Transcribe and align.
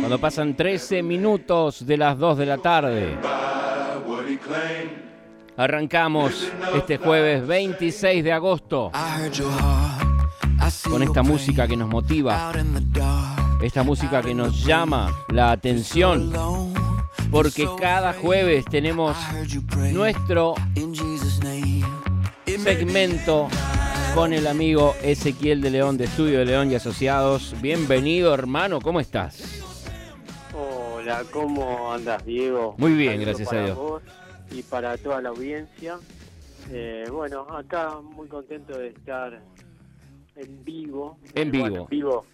Cuando 0.00 0.18
pasan 0.18 0.56
13 0.56 1.02
minutos 1.02 1.86
de 1.86 1.98
las 1.98 2.16
2 2.18 2.38
de 2.38 2.46
la 2.46 2.56
tarde. 2.56 3.18
Arrancamos 5.58 6.52
este 6.74 6.98
jueves 6.98 7.46
26 7.46 8.22
de 8.22 8.30
agosto 8.30 8.92
con 10.90 11.02
esta 11.02 11.22
música 11.22 11.66
que 11.66 11.78
nos 11.78 11.88
motiva, 11.88 12.52
esta 13.62 13.82
música 13.82 14.20
que 14.20 14.34
nos 14.34 14.62
llama 14.62 15.16
la 15.30 15.52
atención, 15.52 16.30
porque 17.30 17.66
cada 17.80 18.12
jueves 18.12 18.66
tenemos 18.66 19.16
nuestro 19.92 20.56
segmento 22.58 23.48
con 24.14 24.34
el 24.34 24.46
amigo 24.48 24.94
Ezequiel 25.02 25.62
de 25.62 25.70
León 25.70 25.96
de 25.96 26.04
Estudio 26.04 26.40
de 26.40 26.44
León 26.44 26.70
y 26.70 26.74
Asociados. 26.74 27.54
Bienvenido 27.62 28.34
hermano, 28.34 28.78
¿cómo 28.82 29.00
estás? 29.00 29.62
Hola, 30.52 31.22
¿cómo 31.32 31.92
andas 31.94 32.26
Diego? 32.26 32.74
Muy 32.76 32.92
bien, 32.92 33.22
gracias 33.22 33.50
a 33.54 33.64
Dios. 33.64 33.76
vos 33.76 34.02
y 34.50 34.62
para 34.62 34.96
toda 34.98 35.20
la 35.20 35.30
audiencia. 35.30 35.98
Eh, 36.70 37.04
bueno, 37.12 37.42
acá 37.50 38.00
muy 38.00 38.26
contento 38.28 38.76
de 38.78 38.88
estar 38.88 39.40
en 40.36 40.64
vivo. 40.64 41.18
En 41.34 41.50
Bueno, 41.52 41.64
vivo. 41.66 41.84
en 41.84 41.88
vivo. 41.90 42.26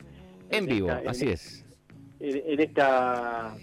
En 0.50 0.66
vivo, 0.66 0.90
esta- 0.90 1.10
así 1.10 1.24
en- 1.26 1.30
es. 1.32 1.64
En, 2.20 2.42
en 2.52 2.60
esta 2.60 3.54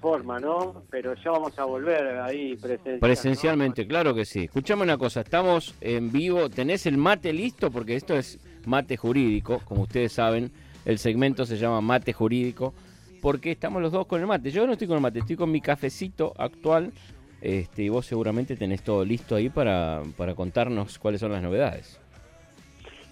forma, 0.00 0.38
¿no? 0.38 0.82
Pero 0.90 1.14
ya 1.14 1.30
vamos 1.32 1.58
a 1.58 1.64
volver 1.64 2.06
ahí 2.20 2.54
presencial. 2.56 2.98
Presencialmente, 3.00 3.86
claro 3.86 4.14
que 4.14 4.24
sí. 4.24 4.44
Escuchame 4.44 4.82
una 4.82 4.96
cosa, 4.98 5.20
estamos 5.22 5.74
en 5.80 6.12
vivo. 6.12 6.48
¿Tenés 6.48 6.86
el 6.86 6.96
mate 6.96 7.32
listo? 7.32 7.70
Porque 7.70 7.96
esto 7.96 8.16
es 8.16 8.38
mate 8.66 8.96
jurídico, 8.96 9.60
como 9.64 9.82
ustedes 9.82 10.12
saben. 10.12 10.50
El 10.84 10.98
segmento 10.98 11.44
se 11.44 11.58
llama 11.58 11.80
mate 11.80 12.12
jurídico. 12.12 12.72
Porque 13.20 13.50
estamos 13.50 13.82
los 13.82 13.90
dos 13.90 14.06
con 14.06 14.20
el 14.20 14.26
mate. 14.28 14.52
Yo 14.52 14.64
no 14.64 14.72
estoy 14.74 14.86
con 14.86 14.96
el 14.96 15.02
mate, 15.02 15.18
estoy 15.18 15.34
con 15.34 15.50
mi 15.50 15.60
cafecito 15.60 16.32
actual. 16.38 16.92
Este, 17.40 17.82
y 17.84 17.88
vos 17.88 18.04
seguramente 18.06 18.56
tenés 18.56 18.82
todo 18.82 19.04
listo 19.04 19.36
ahí 19.36 19.48
para, 19.48 20.02
para 20.16 20.34
contarnos 20.34 20.98
cuáles 20.98 21.20
son 21.20 21.32
las 21.32 21.42
novedades. 21.42 22.00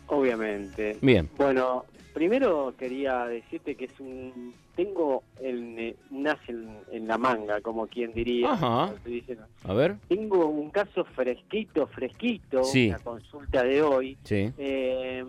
Obviamente. 0.08 0.96
Bien. 1.00 1.28
Bueno, 1.36 1.84
primero 2.14 2.74
quería 2.78 3.26
decirte 3.26 3.74
que 3.74 3.86
es 3.86 4.00
un 4.00 4.54
tengo 4.74 5.22
el, 5.40 5.96
un 6.10 6.28
as 6.28 6.38
en, 6.48 6.68
en 6.92 7.08
la 7.08 7.16
manga, 7.16 7.60
como 7.62 7.86
quien 7.86 8.12
diría. 8.12 8.52
Ajá. 8.52 8.92
A 9.64 9.72
ver. 9.72 9.96
Tengo 10.08 10.46
un 10.48 10.70
caso 10.70 11.04
fresquito, 11.04 11.86
fresquito, 11.86 12.62
Sí. 12.62 12.90
la 12.90 12.98
consulta 12.98 13.64
de 13.64 13.80
hoy, 13.82 14.18
Sí. 14.24 14.52
eh, 14.58 15.24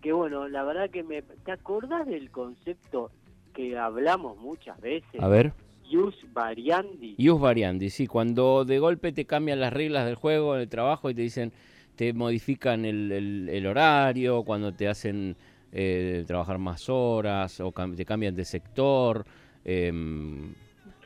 que 0.00 0.12
bueno, 0.12 0.46
la 0.48 0.62
verdad 0.62 0.88
que 0.88 1.02
me... 1.02 1.20
¿Te 1.22 1.50
acordás 1.52 2.06
del 2.06 2.30
concepto 2.30 3.10
que 3.54 3.76
hablamos 3.76 4.38
muchas 4.38 4.80
veces? 4.80 5.20
A 5.20 5.26
ver. 5.26 5.52
Ius 5.90 6.14
variandi. 6.32 7.14
Ius 7.18 7.40
variandi, 7.40 7.90
sí, 7.90 8.06
cuando 8.06 8.64
de 8.64 8.78
golpe 8.78 9.12
te 9.12 9.24
cambian 9.24 9.60
las 9.60 9.72
reglas 9.72 10.06
del 10.06 10.14
juego 10.14 10.54
en 10.54 10.62
el 10.62 10.68
trabajo 10.68 11.10
y 11.10 11.14
te 11.14 11.22
dicen, 11.22 11.52
te 11.96 12.12
modifican 12.12 12.84
el, 12.84 13.66
horario, 13.66 14.44
cuando 14.44 14.72
te 14.72 14.88
hacen 14.88 15.36
eh, 15.72 16.24
trabajar 16.26 16.58
más 16.58 16.88
horas 16.88 17.60
o 17.60 17.72
te 17.72 18.04
cambian 18.04 18.34
de 18.34 18.44
sector. 18.44 19.26
em, 19.64 20.54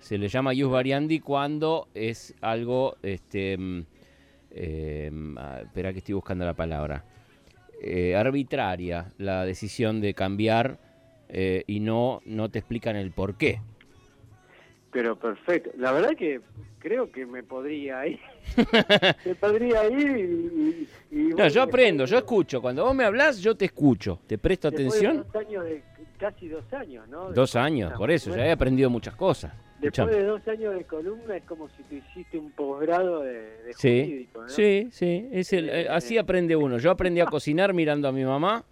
se 0.01 0.19
le 0.19 0.29
llama 0.29 0.53
ius 0.53 0.71
variandi 0.71 1.19
cuando 1.21 1.89
es 1.95 2.35
algo, 2.43 2.99
este, 3.03 3.57
ah, 5.37 5.61
espera 5.63 5.93
que 5.93 5.99
estoy 5.99 6.15
buscando 6.15 6.45
la 6.45 6.53
palabra, 6.53 7.07
eh, 7.83 8.15
arbitraria 8.15 9.13
la 9.19 9.45
decisión 9.45 10.01
de 10.01 10.15
cambiar 10.15 10.79
eh, 11.29 11.65
y 11.67 11.81
no, 11.81 12.21
no 12.25 12.51
te 12.51 12.59
explican 12.59 12.97
el 12.97 13.13
por 13.13 13.37
qué. 13.37 13.61
Pero 14.95 15.17
perfecto. 15.19 15.71
La 15.77 15.91
verdad 15.93 16.13
que 16.17 16.41
creo 16.79 17.11
que 17.11 17.27
me 17.27 17.43
podría 17.43 18.07
ir. 18.07 18.21
me 19.27 19.35
podría 19.35 19.89
ir 19.89 20.89
y... 21.11 21.17
No, 21.37 21.49
yo 21.49 21.63
aprendo, 21.63 22.05
yo 22.07 22.17
escucho. 22.19 22.63
Cuando 22.63 22.85
vos 22.85 22.95
me 22.95 23.05
hablas, 23.05 23.41
yo 23.41 23.57
te 23.57 23.65
escucho. 23.67 24.21
Te 24.27 24.39
presto 24.39 24.71
después 24.71 25.01
de 25.01 25.07
atención. 25.09 25.27
dos 25.33 25.43
años 25.47 25.65
de- 25.65 25.83
casi 26.17 26.49
dos 26.49 26.73
años, 26.73 27.09
¿no? 27.09 27.29
De 27.29 27.35
Dos 27.35 27.57
años, 27.57 27.93
por 27.99 28.11
eso, 28.11 28.31
ya 28.31 28.37
Bueno, 28.37 28.49
he 28.49 28.53
aprendido 28.53 28.89
muchas 28.89 29.17
cosas. 29.17 29.53
Después 29.81 29.83
Escuchame. 30.09 30.13
de 30.13 30.23
dos 30.25 30.49
años 30.49 30.75
de 30.77 30.85
columna 30.85 31.37
es 31.37 31.43
como 31.45 31.69
si 31.71 31.83
tú 31.83 31.97
hiciste 31.97 32.39
un 32.39 32.53
posgrado 32.53 33.21
de, 33.23 33.33
de 33.65 33.73
Sí, 33.75 34.01
jurídico, 34.05 34.43
¿no? 34.43 34.49
sí, 34.49 34.89
sí. 34.93 35.29
Es 35.33 35.53
el, 35.53 35.69
eh, 35.69 35.89
así 35.91 36.17
aprende 36.17 36.55
uno. 36.55 36.79
Yo 36.79 36.93
aprendí 36.93 37.21
a 37.21 37.27
cocinar 37.27 37.75
mirando 37.75 38.07
a 38.09 38.13
mi 38.13 38.25
mamá. 38.25 38.65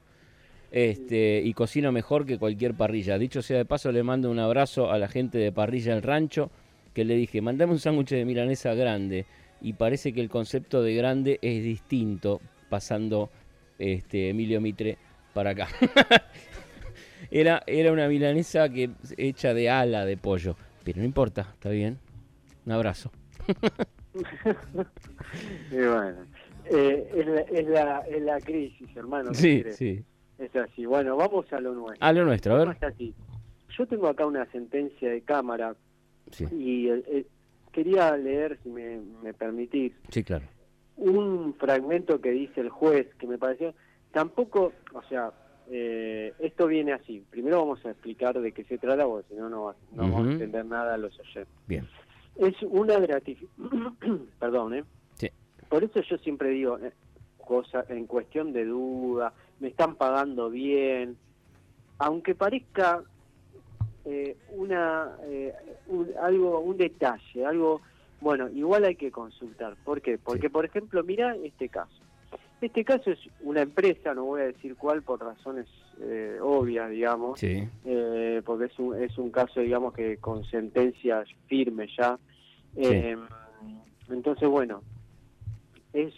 Este, 0.72 1.42
y 1.44 1.52
cocino 1.52 1.92
mejor 1.92 2.24
que 2.24 2.38
cualquier 2.38 2.72
parrilla. 2.74 3.18
Dicho 3.18 3.42
sea 3.42 3.58
de 3.58 3.66
paso, 3.66 3.92
le 3.92 4.02
mando 4.02 4.30
un 4.30 4.38
abrazo 4.38 4.90
a 4.90 4.98
la 4.98 5.06
gente 5.06 5.36
de 5.36 5.52
Parrilla 5.52 5.92
El 5.92 6.00
Rancho, 6.02 6.50
que 6.94 7.04
le 7.04 7.14
dije, 7.14 7.42
mandame 7.42 7.72
un 7.72 7.78
sándwich 7.78 8.08
de 8.08 8.24
milanesa 8.24 8.72
grande. 8.72 9.26
Y 9.60 9.74
parece 9.74 10.14
que 10.14 10.22
el 10.22 10.30
concepto 10.30 10.82
de 10.82 10.94
grande 10.94 11.38
es 11.42 11.62
distinto, 11.62 12.40
pasando 12.70 13.30
este, 13.78 14.30
Emilio 14.30 14.62
Mitre 14.62 14.96
para 15.34 15.50
acá. 15.50 15.68
era, 17.30 17.62
era 17.66 17.92
una 17.92 18.08
milanesa 18.08 18.70
que, 18.70 18.90
hecha 19.18 19.52
de 19.52 19.68
ala 19.68 20.06
de 20.06 20.16
pollo. 20.16 20.56
Pero 20.84 21.00
no 21.00 21.04
importa, 21.04 21.50
está 21.52 21.68
bien. 21.68 21.98
Un 22.64 22.72
abrazo. 22.72 23.12
Y 25.70 25.76
bueno, 25.76 26.26
eh, 26.66 27.10
es, 27.16 27.26
la, 27.26 27.40
es, 27.40 27.66
la, 27.66 27.98
es 28.00 28.22
la 28.22 28.40
crisis, 28.40 28.94
hermano. 28.94 29.30
¿qué 29.30 29.36
Sí, 29.38 29.64
sí. 29.72 30.04
Es 30.42 30.56
así. 30.56 30.84
Bueno, 30.86 31.16
vamos 31.16 31.50
a 31.52 31.60
lo 31.60 31.72
nuestro. 31.72 32.04
A 32.06 32.12
lo 32.12 32.24
nuestro, 32.24 32.54
a 32.54 32.64
ver. 32.64 32.76
Así. 32.84 33.14
Yo 33.78 33.86
tengo 33.86 34.08
acá 34.08 34.26
una 34.26 34.44
sentencia 34.46 35.10
de 35.10 35.22
cámara 35.22 35.74
Sí, 36.30 36.46
y 36.52 36.88
eh, 36.88 37.02
eh, 37.06 37.26
quería 37.72 38.16
leer, 38.16 38.58
si 38.62 38.68
me, 38.68 39.00
me 39.22 39.34
permitís, 39.34 39.92
sí, 40.08 40.22
claro. 40.24 40.46
un 40.96 41.54
fragmento 41.54 42.20
que 42.20 42.30
dice 42.30 42.60
el 42.60 42.70
juez 42.70 43.06
que 43.18 43.26
me 43.26 43.38
pareció 43.38 43.74
tampoco, 44.12 44.72
o 44.94 45.02
sea, 45.04 45.32
eh, 45.70 46.32
esto 46.38 46.66
viene 46.66 46.92
así. 46.92 47.24
Primero 47.30 47.58
vamos 47.58 47.84
a 47.86 47.90
explicar 47.90 48.40
de 48.40 48.52
qué 48.52 48.64
se 48.64 48.78
trata, 48.78 49.06
porque 49.06 49.28
si 49.28 49.34
no, 49.34 49.48
no, 49.48 49.74
no 49.92 50.02
vamos 50.02 50.28
a 50.28 50.32
entender 50.32 50.64
nada 50.64 50.94
a 50.94 50.98
los 50.98 51.18
oyentes. 51.18 51.48
Bien. 51.66 51.88
Es 52.36 52.54
una 52.62 52.98
gratificación, 52.98 53.96
perdón, 54.38 54.74
¿eh? 54.74 54.84
Sí. 55.16 55.28
Por 55.68 55.84
eso 55.84 56.00
yo 56.02 56.18
siempre 56.18 56.50
digo, 56.50 56.78
eh, 56.78 56.92
cosa 57.38 57.84
en 57.88 58.06
cuestión 58.06 58.52
de 58.52 58.64
duda, 58.64 59.32
me 59.62 59.68
están 59.68 59.94
pagando 59.94 60.50
bien, 60.50 61.16
aunque 61.98 62.34
parezca 62.34 63.00
eh, 64.04 64.36
una 64.48 65.16
eh, 65.24 65.54
un- 65.86 66.10
algo 66.20 66.58
un 66.58 66.76
detalle, 66.76 67.46
algo 67.46 67.82
bueno, 68.20 68.48
igual 68.50 68.84
hay 68.84 68.96
que 68.96 69.12
consultar. 69.12 69.76
¿Por 69.84 70.02
qué? 70.02 70.18
Porque 70.18 70.50
por 70.50 70.64
ejemplo, 70.64 71.04
mira 71.04 71.36
este 71.36 71.68
caso. 71.68 72.02
Este 72.60 72.84
caso 72.84 73.10
es 73.12 73.20
una 73.40 73.62
empresa, 73.62 74.14
no 74.14 74.24
voy 74.24 74.40
a 74.42 74.44
decir 74.46 74.74
cuál 74.76 75.02
por 75.04 75.20
razones 75.20 75.68
eh, 76.00 76.38
obvias, 76.40 76.90
digamos, 76.90 77.38
Sí. 77.38 77.68
eh, 77.84 78.42
porque 78.44 78.64
es 78.66 78.78
un, 78.80 79.00
es 79.00 79.16
un 79.18 79.30
caso, 79.30 79.60
digamos, 79.60 79.92
que 79.94 80.18
con 80.18 80.44
sentencias 80.44 81.28
firmes 81.46 81.90
ya, 81.96 82.18
Eh, 82.74 83.16
entonces, 84.08 84.48
bueno, 84.48 84.82
es 85.92 86.14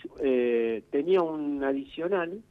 tenía 0.91 1.21
un 1.23 1.63
adicional 1.65 2.43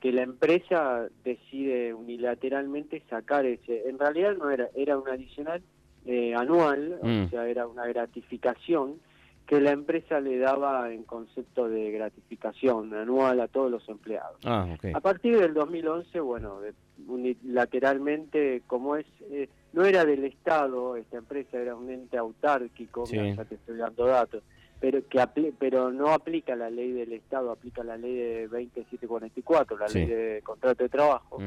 Que 0.00 0.12
la 0.12 0.22
empresa 0.22 1.08
decide 1.24 1.94
unilateralmente 1.94 3.02
sacar 3.08 3.46
ese. 3.46 3.88
En 3.88 3.98
realidad 3.98 4.34
no 4.36 4.50
era, 4.50 4.68
era 4.74 4.98
un 4.98 5.08
adicional 5.08 5.62
eh, 6.06 6.34
anual, 6.34 6.98
Mm. 7.02 7.24
o 7.24 7.28
sea, 7.30 7.46
era 7.48 7.66
una 7.66 7.86
gratificación 7.86 9.00
que 9.46 9.60
la 9.60 9.72
empresa 9.72 10.20
le 10.20 10.38
daba 10.38 10.90
en 10.92 11.02
concepto 11.04 11.68
de 11.68 11.90
gratificación 11.90 12.94
anual 12.94 13.40
a 13.40 13.48
todos 13.48 13.70
los 13.70 13.86
empleados. 13.90 14.38
Ah. 14.44 14.66
A 14.94 15.00
partir 15.00 15.38
del 15.38 15.52
2011, 15.54 16.18
bueno, 16.20 16.60
unilateralmente, 17.06 18.62
como 18.66 18.96
es, 18.96 19.06
eh, 19.30 19.48
no 19.72 19.84
era 19.84 20.04
del 20.04 20.24
Estado, 20.24 20.96
esta 20.96 21.18
empresa 21.18 21.58
era 21.58 21.74
un 21.74 21.90
ente 21.90 22.16
autárquico, 22.16 23.06
Sí. 23.06 23.18
mira, 23.18 23.34
ya 23.36 23.44
te 23.44 23.56
estoy 23.56 23.76
dando 23.76 24.06
datos, 24.06 24.42
pero 24.84 25.00
que 25.08 25.18
apli- 25.18 25.54
pero 25.58 25.90
no 25.90 26.08
aplica 26.10 26.54
la 26.54 26.68
ley 26.68 26.92
del 26.92 27.14
Estado, 27.14 27.50
aplica 27.50 27.82
la 27.82 27.96
ley 27.96 28.14
de 28.14 28.48
20744, 28.48 29.78
la 29.78 29.88
Sí. 29.88 30.00
ley 30.00 30.08
de 30.08 30.42
contrato 30.44 30.82
de 30.82 30.90
trabajo. 30.90 31.38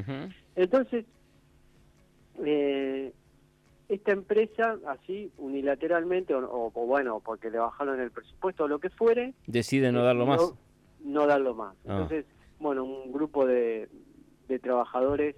Entonces, 0.55 1.05
eh, 2.43 3.13
esta 3.89 4.11
empresa, 4.11 4.79
así 4.87 5.31
unilateralmente, 5.37 6.33
o, 6.33 6.39
o- 6.49 6.71
o 6.73 6.85
bueno, 6.87 7.21
porque 7.23 7.51
le 7.51 7.59
bajaron 7.59 7.99
el 8.01 8.09
presupuesto 8.09 8.63
o 8.63 8.67
lo 8.67 8.79
que 8.79 8.89
fuere, 8.89 9.35
Decide 9.45 9.91
no 9.91 10.03
darlo 10.03 10.25
más. 10.25 10.41
no 11.03 11.27
darlo 11.27 11.53
más. 11.53 11.75
Ah. 11.85 11.91
Entonces, 11.93 12.25
bueno, 12.59 12.85
un 12.85 13.11
grupo 13.11 13.45
de, 13.45 13.87
de 14.47 14.57
trabajadores 14.57 15.35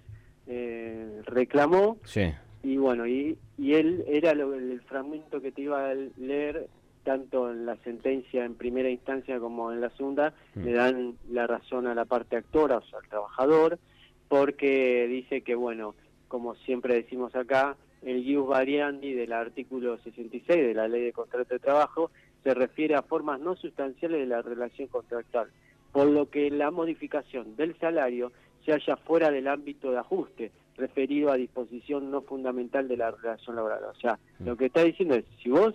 eh, 0.48 1.22
reclamó 1.26 1.98
Sí. 2.06 2.32
y 2.64 2.78
bueno, 2.78 3.06
y, 3.06 3.38
y 3.58 3.74
él 3.74 4.06
era 4.08 4.34
lo- 4.34 4.54
el 4.56 4.80
fragmento 4.84 5.42
que 5.42 5.52
te 5.52 5.64
iba 5.64 5.90
a 5.90 5.94
leer 5.94 6.70
tanto 7.04 7.50
en 7.52 7.66
la 7.66 7.76
sentencia 7.78 8.46
en 8.46 8.56
primera 8.56 8.90
instancia 8.90 9.40
como 9.40 9.72
en 9.72 9.82
la 9.82 9.90
segunda, 9.92 10.34
Mm. 10.56 10.64
le 10.64 10.72
dan 10.74 11.14
la 11.32 11.48
razón 11.48 11.88
a 11.88 11.96
la 11.96 12.06
parte 12.06 12.36
actora, 12.36 12.78
o 12.78 12.82
sea, 12.84 13.00
al 13.00 13.08
trabajador, 13.08 13.80
porque 14.28 15.08
dice 15.08 15.42
que, 15.42 15.56
bueno, 15.56 15.96
como 16.28 16.56
siempre 16.56 16.96
decimos 16.96 17.36
acá, 17.36 17.76
el 18.04 18.24
ius 18.26 18.48
variandi 18.48 19.14
del 19.14 19.34
artículo 19.34 19.98
66 19.98 20.68
de 20.68 20.74
la 20.74 20.88
Ley 20.88 21.02
de 21.04 21.12
Contrato 21.14 21.54
de 21.54 21.60
Trabajo 21.60 22.12
se 22.44 22.54
refiere 22.54 22.96
a 22.96 23.02
formas 23.02 23.40
no 23.42 23.56
sustanciales 23.56 24.20
de 24.20 24.26
la 24.28 24.42
relación 24.42 24.88
contractual, 24.88 25.50
por 25.92 26.08
lo 26.08 26.30
que 26.30 26.50
la 26.52 26.72
modificación 26.72 27.56
del 27.56 27.78
salario 27.80 28.32
se 28.64 28.72
halla 28.72 28.96
fuera 28.98 29.32
del 29.32 29.48
ámbito 29.48 29.92
de 29.92 29.98
ajuste 29.98 30.52
referido 30.78 31.32
a 31.32 31.36
disposición 31.36 32.10
no 32.10 32.22
fundamental 32.22 32.88
de 32.88 32.96
la 32.96 33.12
relación 33.12 33.56
laboral. 33.58 33.84
O 33.86 33.96
sea, 33.96 34.18
Mm. 34.40 34.46
lo 34.46 34.56
que 34.56 34.68
está 34.68 34.84
diciendo 34.84 35.16
es, 35.16 35.26
si 35.44 35.50
vos 35.50 35.74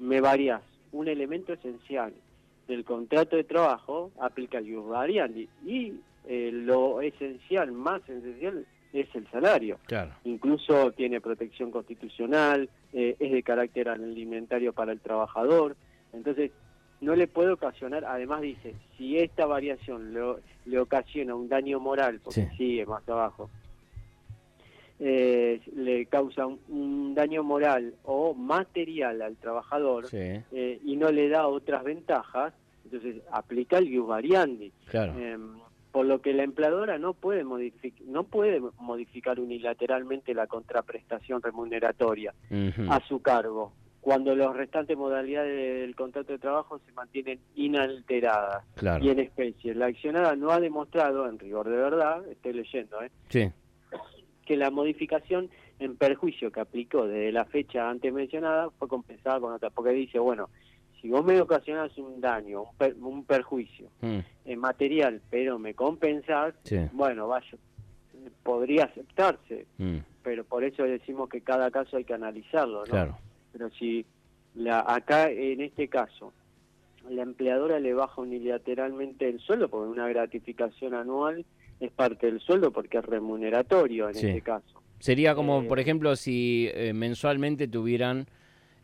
me 0.00 0.20
variás 0.20 0.62
un 0.92 1.06
elemento 1.08 1.52
esencial 1.52 2.12
del 2.66 2.84
contrato 2.84 3.36
de 3.36 3.44
trabajo, 3.44 4.10
aplica 4.20 4.58
el 4.58 4.66
ius 4.66 4.86
variandi. 4.88 5.48
Y 5.64 5.94
eh, 6.24 6.50
lo 6.52 7.00
esencial, 7.00 7.70
más 7.72 8.02
esencial, 8.08 8.66
es 8.92 9.06
el 9.14 9.28
salario 9.30 9.78
Claro. 9.86 10.12
incluso 10.24 10.90
tiene 10.92 11.20
protección 11.20 11.70
constitucional, 11.70 12.68
eh, 12.92 13.14
es 13.20 13.30
de 13.32 13.42
carácter 13.44 13.88
alimentario 13.88 14.72
para 14.72 14.90
el 14.92 15.00
trabajador, 15.00 15.76
entonces 16.12 16.50
no 17.00 17.14
le 17.14 17.28
puede 17.28 17.52
ocasionar, 17.52 18.04
además 18.04 18.40
dice, 18.42 18.74
si 18.96 19.16
esta 19.16 19.46
variación 19.46 20.12
lo- 20.12 20.40
le 20.64 20.78
ocasiona 20.80 21.34
un 21.34 21.48
daño 21.48 21.78
moral, 21.80 22.20
porque 22.22 22.46
Sí. 22.50 22.56
sigue 22.56 22.84
más 22.84 23.08
abajo, 23.08 23.50
eh, 25.00 25.60
le 25.74 26.06
causa 26.06 26.46
un, 26.46 26.58
un 26.68 27.14
daño 27.14 27.42
moral 27.42 27.94
o 28.04 28.34
material 28.34 29.22
al 29.22 29.36
trabajador 29.36 30.06
Sí. 30.06 30.18
eh, 30.52 30.78
y 30.84 30.96
no 30.96 31.10
le 31.10 31.28
da 31.28 31.48
otras 31.48 31.82
ventajas, 31.84 32.52
entonces 32.84 33.16
aplica 33.32 33.78
el 33.78 33.88
ius 33.88 34.06
variandi. 34.06 34.72
Claro. 34.90 35.18
Em, 35.18 35.58
por 35.90 36.06
lo 36.06 36.20
que 36.20 36.32
la 36.34 36.44
empleadora 36.44 36.98
no 36.98 37.14
puede, 37.14 37.42
no 38.06 38.22
puede 38.24 38.60
modificar 38.78 39.40
unilateralmente 39.40 40.34
la 40.34 40.46
contraprestación 40.46 41.42
remuneratoria 41.42 42.32
a 42.88 43.00
su 43.08 43.20
cargo, 43.22 43.72
cuando 44.00 44.36
las 44.36 44.54
restantes 44.54 44.96
modalidades 44.96 45.80
del 45.80 45.96
contrato 45.96 46.32
de 46.32 46.38
trabajo 46.38 46.78
se 46.86 46.92
mantienen 46.92 47.40
inalteradas 47.56 48.64
Claro. 48.76 49.04
y 49.04 49.08
en 49.10 49.18
especie. 49.18 49.74
La 49.74 49.86
accionada 49.86 50.36
no 50.36 50.50
ha 50.50 50.60
demostrado, 50.60 51.28
en 51.28 51.38
rigor 51.38 51.68
de 51.68 51.76
verdad, 51.76 52.26
estoy 52.28 52.52
leyendo, 52.52 53.02
¿eh? 53.02 53.10
Sí. 53.28 53.50
Que 54.44 54.56
la 54.56 54.70
modificación 54.70 55.48
en 55.78 55.96
perjuicio 55.96 56.50
que 56.52 56.60
aplicó 56.60 57.06
desde 57.06 57.32
la 57.32 57.44
fecha 57.44 57.88
antes 57.88 58.12
mencionada 58.12 58.70
fue 58.78 58.88
compensada 58.88 59.40
con 59.40 59.52
otra, 59.52 59.70
porque 59.70 59.90
dice, 59.92 60.18
bueno, 60.18 60.48
si 61.00 61.08
vos 61.08 61.24
me 61.24 61.40
ocasionás 61.40 61.96
un 61.98 62.20
daño, 62.20 62.62
un, 62.62 62.76
per- 62.76 62.96
un 63.00 63.24
perjuicio, 63.24 63.88
Mm. 64.02 64.18
en 64.44 64.58
material, 64.58 65.22
pero 65.30 65.58
me 65.58 65.74
compensás, 65.74 66.54
Sí. 66.64 66.76
bueno, 66.92 67.28
vaya, 67.28 67.56
podría 68.42 68.84
aceptarse, 68.84 69.66
Mm. 69.78 69.98
pero 70.22 70.44
por 70.44 70.64
eso 70.64 70.82
decimos 70.82 71.28
que 71.28 71.40
cada 71.40 71.70
caso 71.70 71.96
hay 71.96 72.04
que 72.04 72.14
analizarlo, 72.14 72.80
¿no? 72.80 72.90
Claro. 72.90 73.16
Pero 73.52 73.70
si 73.70 74.04
la 74.54 74.80
acá 74.80 75.30
en 75.30 75.60
este 75.60 75.88
caso 75.88 76.32
la 77.08 77.22
empleadora 77.22 77.78
le 77.80 77.94
baja 77.94 78.20
unilateralmente 78.20 79.28
el 79.28 79.40
sueldo 79.40 79.68
porque 79.70 79.88
una 79.90 80.06
gratificación 80.08 80.92
anual 80.94 81.44
es 81.80 81.90
parte 81.92 82.26
del 82.26 82.40
sueldo 82.40 82.70
porque 82.70 82.98
es 82.98 83.04
remuneratorio 83.04 84.08
en 84.08 84.14
Sí. 84.14 84.26
este 84.28 84.42
caso. 84.42 84.82
Sería 84.98 85.34
como, 85.34 85.62
Eh, 85.62 85.66
por 85.66 85.80
ejemplo, 85.80 86.14
si 86.14 86.68
eh, 86.74 86.92
mensualmente 86.92 87.66
tuvieran 87.68 88.26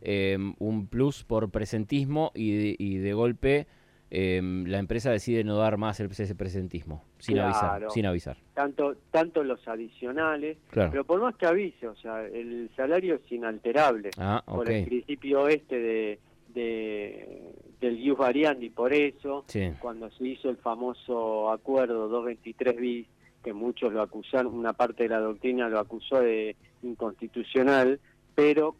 eh, 0.02 0.36
un 0.58 0.86
plus 0.88 1.24
por 1.24 1.50
presentismo 1.50 2.30
y 2.34 2.52
de, 2.56 2.76
y 2.78 2.96
de 2.98 3.12
golpe 3.14 3.66
la 4.08 4.78
empresa 4.78 5.10
decide 5.10 5.42
no 5.42 5.56
dar 5.56 5.78
más 5.78 5.98
el- 6.00 6.10
ese 6.10 6.34
presentismo, 6.36 7.02
sin 7.18 7.38
avisar. 7.40 7.86
Sin 7.90 8.06
avisar. 8.06 8.36
Tanto 8.54 8.94
tanto 9.10 9.42
los 9.42 9.66
adicionales, 9.66 10.58
Claro. 10.70 10.90
pero 10.92 11.04
por 11.04 11.20
más 11.20 11.34
que 11.36 11.46
avise, 11.46 11.88
o 11.88 11.96
sea, 11.96 12.24
el 12.24 12.70
salario 12.76 13.16
es 13.16 13.32
inalterable. 13.32 14.10
Ah, 14.16 14.42
por 14.46 14.70
el 14.70 14.84
principio 14.86 15.48
este 15.48 15.78
de, 15.80 16.18
de 16.54 17.52
del 17.80 17.98
ius 18.00 18.16
variandi, 18.18 18.70
por 18.70 18.92
eso, 18.92 19.44
Sí. 19.48 19.70
cuando 19.80 20.10
se 20.10 20.26
hizo 20.26 20.48
el 20.48 20.56
famoso 20.56 21.50
acuerdo 21.50 22.08
223 22.08 22.76
bis, 22.76 23.06
que 23.44 23.52
muchos 23.52 23.92
lo 23.92 24.02
acusaron, 24.02 24.54
una 24.54 24.72
parte 24.72 25.04
de 25.04 25.08
la 25.10 25.20
doctrina 25.20 25.68
lo 25.68 25.78
acusó 25.78 26.20
de 26.20 26.56
inconstitucional, 26.82 28.00
pero 28.34 28.76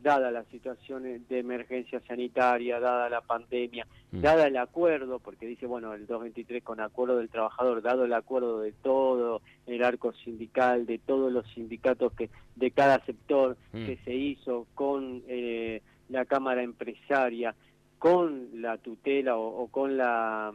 dada 0.00 0.30
la 0.30 0.44
situación 0.44 1.02
de 1.28 1.38
emergencia 1.40 2.00
sanitaria, 2.06 2.78
dada 2.78 3.08
la 3.10 3.20
pandemia, 3.20 3.84
Mm. 4.12 4.20
dada 4.20 4.46
el 4.46 4.56
acuerdo, 4.56 5.18
porque 5.18 5.44
dice, 5.46 5.66
bueno, 5.66 5.92
el 5.92 6.06
223 6.06 6.62
con 6.62 6.78
acuerdo 6.80 7.16
del 7.18 7.28
trabajador, 7.28 7.82
dado 7.82 8.04
el 8.04 8.12
acuerdo 8.12 8.60
de 8.60 8.70
todo 8.72 9.42
el 9.66 9.82
arco 9.82 10.12
sindical, 10.12 10.86
de 10.86 10.98
todos 10.98 11.32
los 11.32 11.46
sindicatos 11.52 12.12
que 12.12 12.30
de 12.54 12.70
cada 12.70 13.04
sector 13.04 13.56
Mm. 13.72 13.86
que 13.86 13.96
se 14.04 14.14
hizo 14.14 14.66
con 14.76 15.22
eh, 15.26 15.82
la 16.08 16.24
Cámara 16.24 16.62
Empresaria, 16.62 17.54
con 17.98 18.48
la 18.62 18.78
tutela 18.78 19.36
o, 19.36 19.62
o 19.62 19.66
con 19.68 19.96
la, 19.96 20.52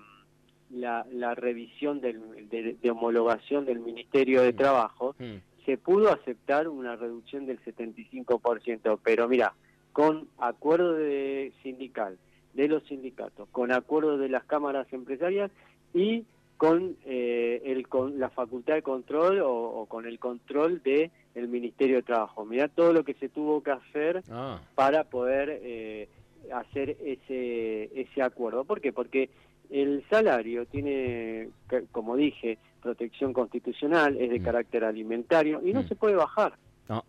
la, 0.71 1.05
la 1.11 1.35
revisión 1.35 2.01
del- 2.01 2.49
de, 2.49 2.75
de 2.81 2.91
homologación 2.91 3.65
del 3.65 3.79
Ministerio 3.79 4.41
de 4.41 4.53
Mm. 4.53 4.57
Trabajo, 4.57 5.15
Mm. 5.19 5.35
se 5.65 5.77
pudo 5.77 6.11
aceptar 6.11 6.67
una 6.67 6.95
reducción 6.95 7.45
del 7.45 7.59
75%, 7.63 8.99
pero 9.03 9.27
mira, 9.27 9.53
con 9.91 10.27
acuerdo 10.39 10.93
de 10.93 11.51
sindical, 11.61 12.17
de 12.53 12.67
los 12.67 12.83
sindicatos, 12.83 13.47
con 13.51 13.71
acuerdo 13.71 14.17
de 14.17 14.29
las 14.29 14.43
cámaras 14.45 14.91
empresarias 14.93 15.51
y 15.93 16.25
con, 16.57 16.95
eh, 17.05 17.61
el, 17.65 17.87
con 17.87 18.19
la 18.19 18.29
facultad 18.29 18.75
de 18.75 18.81
control 18.83 19.39
o, 19.41 19.51
o 19.53 19.85
con 19.87 20.05
el 20.05 20.17
control 20.19 20.81
de 20.83 21.11
el 21.35 21.47
Ministerio 21.47 21.97
de 21.97 22.03
Trabajo. 22.03 22.45
Mira 22.45 22.67
todo 22.69 22.93
lo 22.93 23.03
que 23.03 23.15
se 23.15 23.27
tuvo 23.27 23.61
que 23.63 23.71
hacer 23.71 24.23
Ah, 24.31 24.61
para 24.75 25.03
poder 25.03 25.59
eh, 25.63 26.07
hacer 26.51 26.97
ese, 27.03 27.89
ese 27.99 28.21
acuerdo. 28.21 28.63
¿Por 28.65 28.81
qué? 28.81 28.91
Porque 28.91 29.29
el 29.69 30.03
salario 30.09 30.65
tiene, 30.65 31.49
como 31.91 32.15
dije, 32.15 32.57
protección 32.81 33.31
constitucional, 33.33 34.17
es 34.17 34.29
de 34.29 34.39
Mm. 34.39 34.43
carácter 34.43 34.83
alimentario 34.83 35.61
y 35.63 35.71
no 35.73 35.81
Mm. 35.83 35.87
se 35.87 35.95
puede 35.95 36.15
bajar. 36.15 36.53
No. 36.89 37.03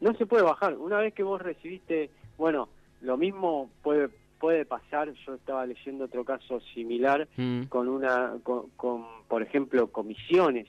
No 0.00 0.14
se 0.14 0.26
puede 0.26 0.42
bajar. 0.44 0.76
Una 0.76 0.98
vez 0.98 1.14
que 1.14 1.22
vos 1.22 1.40
recibiste, 1.40 2.10
bueno, 2.36 2.68
lo 3.00 3.16
mismo 3.16 3.70
puede 3.82 4.08
puede 4.38 4.64
pasar. 4.64 5.12
Yo 5.26 5.34
estaba 5.34 5.66
leyendo 5.66 6.04
otro 6.04 6.24
caso 6.24 6.60
similar 6.72 7.26
mm, 7.36 7.62
con 7.64 7.88
una, 7.88 8.34
con, 8.44 8.70
con, 8.76 9.04
por 9.26 9.42
ejemplo, 9.42 9.88
comisiones 9.90 10.68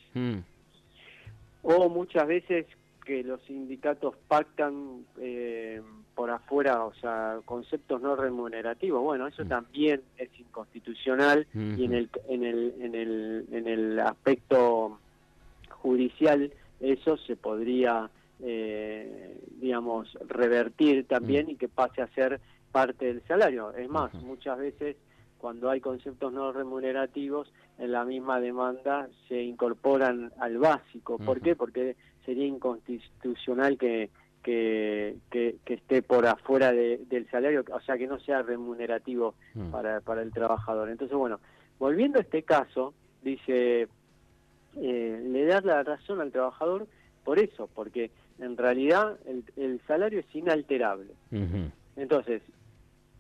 o 1.62 1.88
muchas 1.90 2.26
veces 2.28 2.66
que 3.06 3.24
los 3.24 3.40
sindicatos 3.44 4.16
pactan 4.28 5.06
eh, 5.20 5.82
por 6.20 6.32
afuera, 6.32 6.84
o 6.84 6.94
sea, 6.96 7.40
conceptos 7.46 8.02
no 8.02 8.14
remunerativos. 8.18 9.02
Bueno, 9.02 9.26
eso 9.28 9.46
Mm. 9.46 9.48
también 9.48 10.02
es 10.18 10.30
inconstitucional 10.38 11.48
y 11.54 11.86
en 11.86 11.94
el 11.94 12.10
en 12.28 12.44
el 12.44 12.74
en 12.82 12.94
el 12.94 13.46
en 13.54 13.66
el 13.68 14.00
aspecto 14.02 15.00
judicial 15.70 16.52
eso 16.82 17.16
se 17.16 17.38
podría 17.38 18.10
eh, 18.42 19.38
digamos, 19.62 20.18
revertir 20.28 21.06
también 21.08 21.48
Mm. 21.48 21.50
y 21.52 21.56
que 21.56 21.68
pase 21.70 22.02
a 22.02 22.08
ser 22.08 22.40
parte 22.74 23.06
del 23.06 23.22
salario. 23.26 23.74
Es 23.74 23.90
más, 23.90 24.14
muchas 24.16 24.58
veces 24.58 24.96
cuando 25.38 25.70
hay 25.70 25.80
conceptos 25.82 26.32
no 26.34 26.52
remunerativos, 26.52 27.52
en 27.78 27.92
la 27.94 28.04
misma 28.04 28.42
demanda 28.42 29.08
se 29.30 29.42
incorporan 29.42 30.32
al 30.40 30.58
básico. 30.58 31.18
¿Por 31.18 31.40
qué? 31.42 31.56
Porque 31.56 31.96
sería 32.26 32.46
inconstitucional 32.46 33.78
que, 33.78 34.10
que, 34.44 35.16
que, 35.30 35.58
que 35.66 35.74
esté 35.76 36.02
por 36.02 36.26
afuera 36.26 36.72
de- 36.72 37.02
del 37.10 37.30
salario, 37.30 37.64
o 37.72 37.80
sea, 37.82 37.98
que 37.98 38.08
no 38.08 38.20
sea 38.20 38.42
remunerativo 38.42 39.36
Mm. 39.56 39.72
para, 39.72 40.02
para 40.02 40.22
el 40.22 40.32
trabajador. 40.32 40.90
Entonces, 40.90 41.18
bueno, 41.18 41.40
volviendo 41.78 42.20
a 42.20 42.22
este 42.22 42.44
caso, 42.44 42.94
dice, 43.22 43.88
eh, 44.78 45.22
le 45.24 45.46
da 45.46 45.62
la 45.62 45.84
razón 45.84 46.22
al 46.22 46.32
trabajador 46.32 46.88
por 47.24 47.40
eso, 47.40 47.70
porque 47.76 48.12
en 48.40 48.56
realidad 48.56 49.18
el, 49.26 49.44
el 49.58 49.82
salario 49.88 50.20
es 50.22 50.36
inalterable. 50.36 51.14
Entonces, 51.96 52.42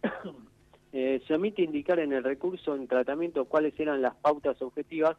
eh, 0.93 1.21
se 1.27 1.33
omite 1.33 1.61
indicar 1.61 1.99
en 1.99 2.13
el 2.13 2.23
recurso 2.23 2.75
en 2.75 2.87
tratamiento 2.87 3.45
cuáles 3.45 3.77
eran 3.79 4.01
las 4.01 4.15
pautas 4.15 4.61
objetivas 4.61 5.17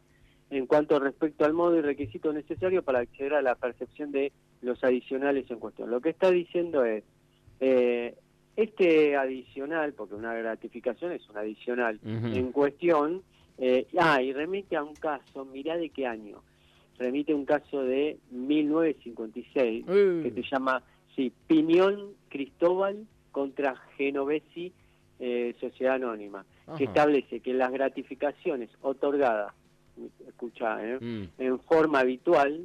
en 0.51 0.67
cuanto 0.67 0.99
respecto 0.99 1.45
al 1.45 1.53
modo 1.53 1.77
y 1.77 1.81
requisito 1.81 2.31
necesario 2.33 2.83
para 2.83 2.99
acceder 2.99 3.33
a 3.33 3.41
la 3.41 3.55
percepción 3.55 4.11
de 4.11 4.31
los 4.61 4.83
adicionales 4.83 5.49
en 5.49 5.59
cuestión. 5.59 5.89
Lo 5.89 6.01
que 6.01 6.09
está 6.09 6.29
diciendo 6.29 6.83
es, 6.83 7.03
eh, 7.61 8.15
este 8.55 9.15
adicional, 9.15 9.93
porque 9.93 10.15
una 10.15 10.33
gratificación 10.33 11.13
es 11.13 11.27
un 11.29 11.37
adicional, 11.37 11.99
en 12.03 12.51
cuestión, 12.51 13.23
eh, 13.57 13.87
ah, 13.97 14.21
y 14.21 14.33
remite 14.33 14.75
a 14.75 14.83
un 14.83 14.93
caso, 14.93 15.45
mirá 15.45 15.77
de 15.77 15.89
qué 15.89 16.05
año, 16.05 16.43
remite 16.99 17.31
a 17.31 17.35
un 17.35 17.45
caso 17.45 17.83
de 17.83 18.17
1956, 18.31 19.85
Uy. 19.87 20.23
que 20.23 20.31
se 20.31 20.43
llama, 20.51 20.83
sí, 21.15 21.31
Piñón 21.47 22.13
Cristóbal 22.27 23.07
contra 23.31 23.75
Genovesi 23.97 24.73
eh, 25.19 25.55
Sociedad 25.61 25.95
Anónima, 25.95 26.45
que 26.77 26.85
establece 26.85 27.39
que 27.41 27.53
las 27.53 27.71
gratificaciones 27.71 28.69
otorgadas, 28.81 29.53
escucha, 30.27 30.77
eh, 30.85 30.97
Mm. 30.99 31.23
en 31.41 31.59
forma 31.59 31.99
habitual, 31.99 32.61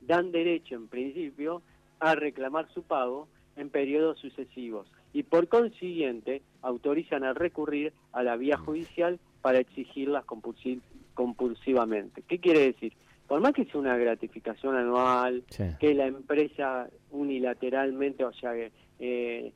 dan 0.00 0.30
derecho 0.32 0.74
en 0.74 0.88
principio 0.88 1.62
a 2.00 2.14
reclamar 2.14 2.68
su 2.72 2.82
pago 2.82 3.28
en 3.56 3.70
periodos 3.70 4.18
sucesivos 4.18 4.86
y 5.12 5.22
por 5.22 5.48
consiguiente 5.48 6.42
autorizan 6.62 7.24
a 7.24 7.32
recurrir 7.32 7.92
a 8.12 8.22
la 8.22 8.36
vía 8.36 8.56
judicial 8.58 9.18
para 9.40 9.58
exigirlas 9.58 10.24
compulsi- 10.26 10.80
compulsivamente. 11.14 12.22
¿Qué 12.22 12.38
quiere 12.38 12.60
decir? 12.60 12.92
Por 13.26 13.40
más 13.40 13.52
que 13.54 13.64
sea 13.64 13.80
una 13.80 13.96
gratificación 13.96 14.76
anual, 14.76 15.42
Sí. 15.48 15.64
que 15.80 15.94
la 15.94 16.06
empresa 16.06 16.88
unilateralmente, 17.10 18.24
o 18.24 18.32
sea, 18.32 18.52
que, 18.52 18.70
eh, 18.98 19.52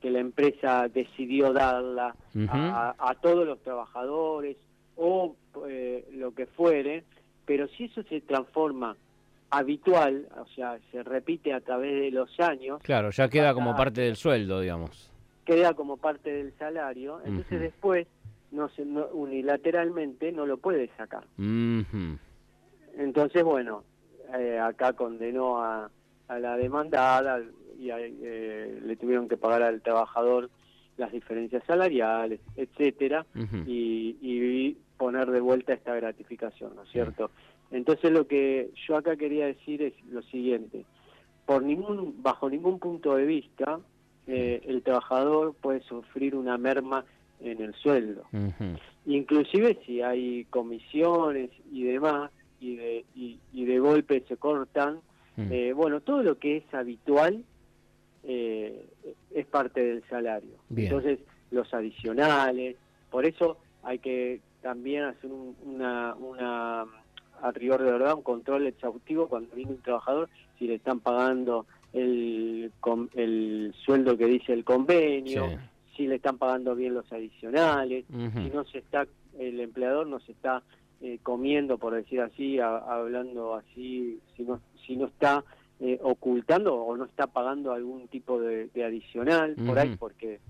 que 0.00 0.10
la 0.10 0.20
empresa 0.20 0.88
decidió 0.88 1.52
darla 1.52 2.14
a, 2.48 2.94
a 2.98 3.14
todos 3.16 3.46
los 3.46 3.60
trabajadores 3.62 4.56
o 4.96 5.36
eh, 5.68 6.06
lo 6.12 6.32
que 6.32 6.46
fuere, 6.46 7.04
pero 7.44 7.66
si 7.68 7.84
eso 7.84 8.02
se 8.04 8.20
transforma 8.22 8.96
habitual, 9.50 10.26
o 10.36 10.46
sea, 10.54 10.78
se 10.90 11.02
repite 11.02 11.52
a 11.52 11.60
través 11.60 12.00
de 12.00 12.10
los 12.10 12.38
años, 12.40 12.80
Claro, 12.82 13.10
ya 13.10 13.28
queda 13.28 13.54
como 13.54 13.76
parte 13.76 14.00
del 14.02 14.16
sueldo, 14.16 14.60
digamos. 14.60 15.10
queda 15.44 15.74
como 15.74 15.96
parte 15.98 16.32
del 16.32 16.52
salario, 16.58 17.20
entonces 17.24 17.60
después 17.60 18.06
no 18.50 18.68
se, 18.70 18.84
no- 18.84 19.08
unilateralmente 19.12 20.32
no 20.32 20.46
lo 20.46 20.56
puede 20.58 20.88
sacar. 20.96 21.24
Ujú. 21.38 22.18
Entonces, 22.96 23.42
bueno, 23.42 23.84
eh, 24.38 24.58
acá 24.58 24.92
condenó 24.94 25.62
a, 25.62 25.90
a 26.28 26.38
la 26.38 26.56
demandada 26.56 27.40
y 27.78 27.90
a- 27.90 27.98
eh, 28.00 28.80
le 28.82 28.96
tuvieron 28.96 29.28
que 29.28 29.36
pagar 29.36 29.62
al 29.62 29.82
trabajador 29.82 30.50
las 30.96 31.10
diferencias 31.12 31.62
salariales, 31.66 32.40
etcétera, 32.56 33.26
y, 33.66 34.16
y 34.20 34.76
poner 34.96 35.30
de 35.30 35.40
vuelta 35.40 35.72
esta 35.74 35.94
gratificación, 35.94 36.74
¿no 36.76 36.82
es 36.82 36.90
cierto? 36.90 37.30
Entonces 37.70 38.10
lo 38.12 38.26
que 38.26 38.70
yo 38.86 38.96
acá 38.96 39.16
quería 39.16 39.46
decir 39.46 39.82
es 39.82 39.94
lo 40.06 40.22
siguiente, 40.22 40.84
por 41.46 41.62
ningún, 41.62 42.22
bajo 42.22 42.48
ningún 42.48 42.78
punto 42.78 43.16
de 43.16 43.26
vista, 43.26 43.80
eh, 44.26 44.62
el 44.66 44.82
trabajador 44.82 45.54
puede 45.60 45.80
sufrir 45.82 46.34
una 46.34 46.56
merma 46.56 47.04
en 47.40 47.60
el 47.60 47.74
sueldo 47.74 48.24
Ujú. 48.32 48.78
inclusive 49.06 49.78
si 49.84 50.00
hay 50.00 50.44
comisiones 50.46 51.50
y 51.70 51.82
demás 51.84 52.30
y 52.60 52.76
de 52.76 53.04
y, 53.14 53.38
y 53.52 53.64
de 53.66 53.78
golpe 53.80 54.24
se 54.28 54.36
cortan 54.36 55.00
Mm. 55.36 55.50
eh, 55.52 55.72
bueno 55.72 56.00
todo 56.00 56.22
lo 56.22 56.38
que 56.38 56.58
es 56.58 56.72
habitual 56.72 57.42
eh, 58.22 58.86
es 59.34 59.46
parte 59.46 59.84
del 59.84 60.02
salario 60.08 60.54
Bien. 60.68 60.86
entonces 60.88 61.18
los 61.50 61.74
adicionales 61.74 62.76
por 63.10 63.26
eso 63.26 63.58
hay 63.82 63.98
que 63.98 64.40
también 64.64 65.04
hacer 65.04 65.30
un- 65.30 65.54
una 65.62 66.14
una 66.14 66.86
a 67.42 67.50
rigor 67.52 67.82
de 67.82 67.92
verdad 67.92 68.14
un 68.14 68.22
control 68.22 68.66
exhaustivo 68.66 69.28
cuando 69.28 69.54
viene 69.54 69.72
un 69.72 69.82
trabajador 69.82 70.30
si 70.58 70.66
le 70.66 70.76
están 70.76 71.00
pagando 71.00 71.66
el 71.92 72.72
el 73.14 73.74
sueldo 73.84 74.16
que 74.16 74.24
dice 74.26 74.54
el 74.54 74.64
convenio 74.64 75.48
Sí. 75.50 75.56
si 75.96 76.06
le 76.08 76.14
están 76.16 76.38
pagando 76.38 76.74
bien 76.74 76.94
los 76.94 77.12
adicionales 77.12 78.06
si 78.08 78.50
no 78.50 78.64
se 78.64 78.78
está 78.78 79.06
el 79.38 79.60
empleador 79.60 80.06
no 80.06 80.18
se 80.20 80.32
está 80.32 80.62
eh, 81.02 81.18
comiendo 81.22 81.76
por 81.76 81.92
decir 81.94 82.22
así 82.22 82.58
a- 82.58 82.78
hablando 82.78 83.54
así 83.54 84.18
si 84.34 84.44
no 84.44 84.60
si 84.86 84.96
no 84.96 85.06
está 85.06 85.44
eh, 85.80 85.98
ocultando 86.02 86.74
o 86.74 86.96
no 86.96 87.04
está 87.04 87.26
pagando 87.26 87.72
algún 87.72 88.08
tipo 88.08 88.40
de, 88.40 88.68
de 88.68 88.84
adicional 88.84 89.56
por 89.66 89.78
ahí 89.78 89.90
porque 89.98 90.40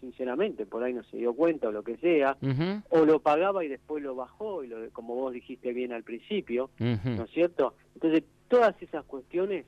sinceramente 0.00 0.66
por 0.66 0.82
ahí 0.82 0.92
no 0.92 1.02
se 1.04 1.16
dio 1.16 1.34
cuenta 1.34 1.68
o 1.68 1.72
lo 1.72 1.82
que 1.82 1.96
sea 1.98 2.36
o 2.90 3.04
lo 3.04 3.20
pagaba 3.20 3.64
y 3.64 3.68
después 3.68 4.02
lo 4.02 4.14
bajó 4.14 4.64
y 4.64 4.68
lo, 4.68 4.90
como 4.90 5.14
vos 5.14 5.32
dijiste 5.32 5.72
bien 5.72 5.92
al 5.92 6.02
principio. 6.04 6.70
¿no 6.78 7.24
es 7.24 7.30
cierto? 7.32 7.74
entonces 7.94 8.22
todas 8.48 8.74
esas 8.82 9.04
cuestiones 9.04 9.64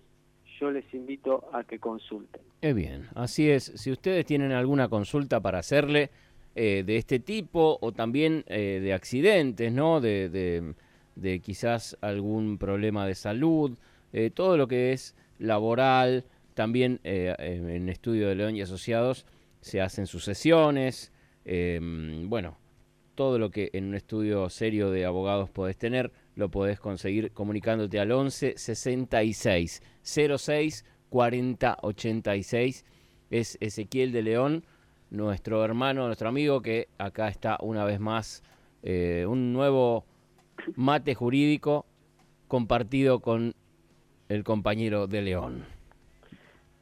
yo 0.60 0.70
les 0.70 0.84
invito 0.92 1.48
a 1.52 1.64
que 1.64 1.78
consulten 1.78 2.42
Eh, 2.60 2.72
bien, 2.74 3.06
así 3.14 3.48
es. 3.50 3.64
Si 3.76 3.90
ustedes 3.90 4.26
tienen 4.26 4.52
alguna 4.52 4.88
consulta 4.88 5.40
para 5.40 5.58
hacerle 5.58 6.10
eh, 6.54 6.82
de 6.84 6.96
este 6.96 7.18
tipo 7.20 7.78
o 7.80 7.92
también 7.92 8.44
eh, 8.46 8.80
de 8.82 8.92
accidentes, 8.92 9.72
¿no? 9.72 10.00
De, 10.00 10.28
de- 10.28 10.74
de 11.16 11.40
quizás 11.40 11.96
algún 12.00 12.56
problema 12.58 13.06
de 13.06 13.14
salud, 13.14 13.76
eh, 14.12 14.30
todo 14.30 14.56
lo 14.56 14.66
que 14.68 14.92
es 14.92 15.14
laboral, 15.38 16.24
también 16.54 17.00
eh, 17.04 17.34
en 17.38 17.88
Estudio 17.88 18.28
de 18.28 18.34
León 18.34 18.56
y 18.56 18.62
Asociados 18.62 19.26
se 19.60 19.80
hacen 19.80 20.06
sucesiones, 20.06 21.12
eh, 21.44 21.78
bueno, 22.24 22.58
todo 23.14 23.38
lo 23.38 23.50
que 23.50 23.70
en 23.72 23.84
un 23.84 23.94
estudio 23.94 24.48
serio 24.48 24.90
de 24.90 25.04
abogados 25.04 25.50
podés 25.50 25.76
tener, 25.76 26.12
lo 26.36 26.50
podés 26.50 26.80
conseguir 26.80 27.32
comunicándote 27.32 28.00
al 28.00 28.12
11 28.12 28.54
66 28.56 29.82
06 30.02 30.84
40 31.10 31.78
86. 31.82 32.84
Es 33.30 33.58
Ezequiel 33.60 34.12
de 34.12 34.22
León, 34.22 34.64
nuestro 35.10 35.64
hermano, 35.64 36.06
nuestro 36.06 36.28
amigo, 36.28 36.62
que 36.62 36.88
acá 36.98 37.28
está 37.28 37.58
una 37.60 37.84
vez 37.84 38.00
más, 38.00 38.42
eh, 38.82 39.26
un 39.28 39.52
nuevo 39.52 40.06
mate 40.74 41.14
jurídico 41.14 41.86
compartido 42.48 43.20
con 43.20 43.54
el 44.28 44.44
compañero 44.44 45.06
de 45.06 45.22
León. 45.22 45.79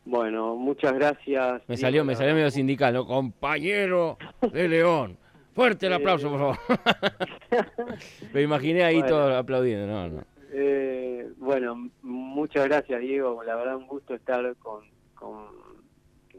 Bueno 0.08 0.56
muchas 0.56 0.92
gracias 0.94 1.62
Me 1.68 1.76
salió, 1.76 2.04
me 2.04 2.12
la 2.14 2.18
salió 2.18 2.34
medio 2.34 2.50
sindical, 2.50 2.94
¿no? 2.94 3.06
Compañero 3.06 4.16
de 4.52 4.68
León. 4.68 5.16
Fuerte 5.54 5.86
el 5.86 5.92
aplauso, 5.92 6.30
por 6.30 6.38
favor. 6.38 6.56
Me 8.32 8.42
imaginé 8.42 8.84
ahí 8.84 9.00
Bueno. 9.00 9.08
todos 9.08 9.34
aplaudiendo, 9.34 9.86
no, 9.88 10.08
no. 10.08 10.24
Eh, 10.52 11.26
bueno, 11.38 11.90
muchas 12.02 12.66
gracias, 12.68 13.00
Diego. 13.00 13.42
La 13.42 13.56
verdad, 13.56 13.76
un 13.76 13.88
gusto 13.88 14.14
estar 14.14 14.54
con, 14.56 14.84
con, 15.14 15.46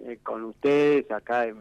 eh, 0.06 0.20
con 0.24 0.46
ustedes 0.46 1.12
acá 1.12 1.46
en 1.48 1.58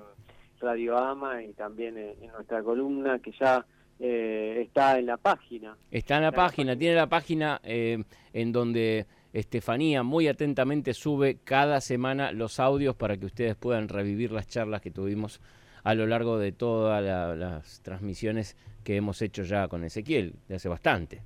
Radio 0.61 0.97
Ama 0.97 1.43
y 1.43 1.53
también 1.53 1.99
en, 1.99 2.15
en 2.23 2.31
nuestra 2.33 2.63
columna 2.63 3.19
que 3.19 3.33
ya 3.33 3.67
eh, 3.99 4.63
está 4.65 4.97
en 4.99 5.07
la 5.07 5.17
página. 5.17 5.77
Está 5.91 6.17
en 6.19 6.23
la 6.23 6.33
página, 6.33 6.77
tiene 6.77 6.95
la 6.95 7.09
página 7.09 7.61
eh, 7.65 8.05
en 8.33 8.53
donde 8.53 9.07
Estefanía 9.39 10.03
muy 10.03 10.29
atentamente 10.29 10.95
sube 10.95 11.39
cada 11.45 11.81
semana 11.81 12.33
los 12.33 12.59
audios 12.61 12.95
para 12.97 13.17
que 13.17 13.27
ustedes 13.27 13.57
puedan 13.57 13.89
revivir 13.89 14.33
las 14.33 14.47
charlas 14.49 14.81
que 14.81 14.91
tuvimos 14.91 15.41
a 15.85 15.95
lo 15.95 16.07
largo 16.07 16.39
de 16.39 16.53
todas 16.53 17.03
la- 17.03 17.35
las 17.37 17.81
transmisiones 17.83 18.57
que 18.85 18.97
hemos 18.97 19.23
hecho 19.23 19.43
ya 19.45 19.69
con 19.69 19.85
Ezequiel, 19.85 20.35
de 20.49 20.57
hace 20.57 20.69
bastante. 20.69 21.23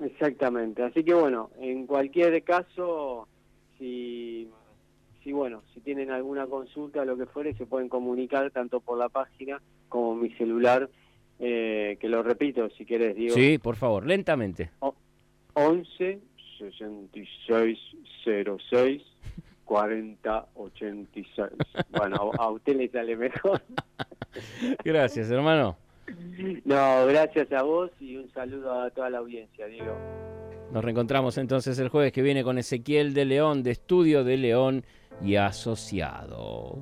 Exactamente. 0.00 0.82
Así 0.82 1.02
que 1.02 1.14
bueno, 1.14 1.50
en 1.58 1.86
cualquier 1.86 2.42
caso, 2.44 3.26
si, 3.78 4.48
si 5.24 5.32
bueno, 5.32 5.62
si 5.74 5.80
tienen 5.80 6.10
alguna 6.10 6.46
consulta 6.46 7.02
o 7.02 7.04
lo 7.04 7.16
que 7.16 7.26
fuere, 7.26 7.54
se 7.54 7.66
pueden 7.66 7.88
comunicar 7.88 8.50
tanto 8.52 8.80
por 8.80 8.96
la 8.98 9.08
página 9.08 9.60
como 9.88 10.14
mi 10.14 10.30
celular, 10.34 10.88
eh, 11.40 11.96
que 12.00 12.08
lo 12.08 12.22
repito 12.22 12.68
si 12.70 12.84
querés, 12.84 13.16
Diego. 13.16 13.34
Sí, 13.34 13.58
por 13.58 13.76
favor, 13.76 14.06
lentamente. 14.06 14.70
11 15.54 16.20
6606 16.58 19.02
4086. 19.64 21.50
Bueno, 21.90 22.30
a 22.38 22.50
usted 22.50 22.76
le 22.76 22.88
sale 22.88 23.16
mejor. 23.16 23.62
Gracias, 24.84 25.30
hermano. 25.30 25.76
No, 26.64 27.06
gracias 27.06 27.52
a 27.52 27.62
vos 27.62 27.90
y 28.00 28.16
un 28.16 28.32
saludo 28.32 28.80
a 28.80 28.88
toda 28.90 29.10
la 29.10 29.18
audiencia, 29.18 29.66
Diego. 29.66 29.94
Nos 30.72 30.82
reencontramos 30.82 31.36
entonces 31.36 31.78
el 31.78 31.90
jueves 31.90 32.12
que 32.12 32.22
viene 32.22 32.42
con 32.42 32.56
Ezequiel 32.56 33.12
de 33.12 33.26
León, 33.26 33.62
de 33.62 33.72
Estudio 33.72 34.24
de 34.24 34.38
León 34.38 34.86
y 35.22 35.36
Asociados. 35.36 36.78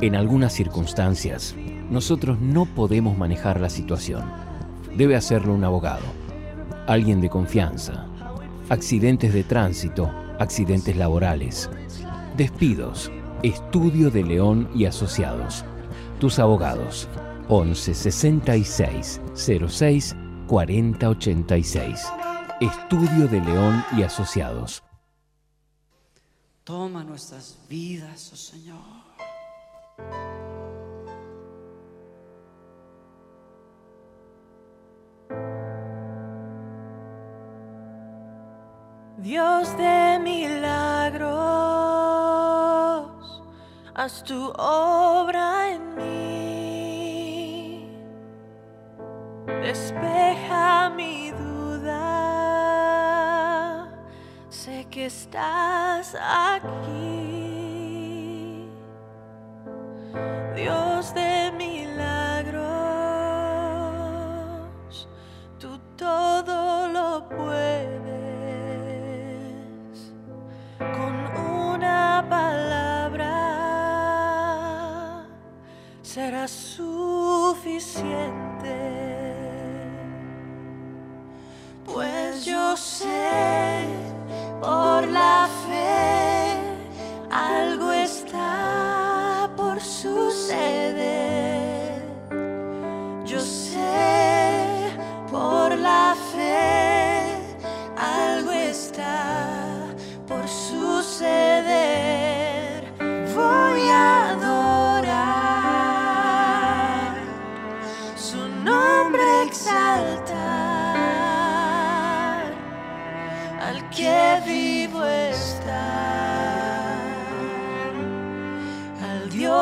En 0.00 0.16
algunas 0.16 0.52
circunstancias, 0.52 1.54
nosotros 1.90 2.40
no 2.40 2.66
podemos 2.66 3.16
manejar 3.16 3.60
la 3.60 3.68
situación. 3.68 4.24
Debe 4.96 5.16
hacerlo 5.16 5.54
un 5.54 5.64
abogado, 5.64 6.04
alguien 6.86 7.20
de 7.20 7.28
confianza. 7.28 8.06
Accidentes 8.68 9.32
de 9.32 9.44
tránsito, 9.44 10.10
accidentes 10.38 10.96
laborales, 10.96 11.70
despidos, 12.36 13.10
Estudio 13.42 14.08
de 14.10 14.22
León 14.22 14.68
y 14.72 14.84
Asociados. 14.84 15.64
Tus 16.20 16.38
abogados. 16.38 17.08
11 17.48 17.92
66 17.92 19.20
06 19.34 20.16
40 20.46 21.08
86. 21.08 22.06
Estudio 22.60 23.26
de 23.26 23.40
León 23.40 23.84
y 23.96 24.02
Asociados. 24.04 24.84
Toma 26.62 27.02
nuestras 27.02 27.58
vidas, 27.68 28.30
oh 28.32 28.36
Señor. 28.36 29.11
Dios 39.22 39.76
de 39.76 40.18
milagros, 40.20 41.30
haz 43.94 44.24
tu 44.24 44.52
obra 44.58 45.70
en 45.70 45.94
mí. 45.94 47.88
Despeja 49.46 50.90
mi 50.90 51.30
duda, 51.30 52.02
sé 54.48 54.88
que 54.90 55.06
estás 55.06 56.16
aquí. 56.16 57.41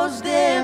knows 0.01 0.21
their 0.23 0.60